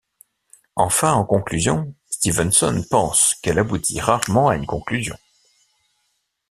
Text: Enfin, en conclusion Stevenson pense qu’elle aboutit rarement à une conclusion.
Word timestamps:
Enfin, 0.75 1.13
en 1.13 1.23
conclusion 1.25 1.93
Stevenson 2.09 2.83
pense 2.89 3.35
qu’elle 3.35 3.59
aboutit 3.59 3.99
rarement 4.01 4.49
à 4.49 4.55
une 4.55 4.65
conclusion. 4.65 5.15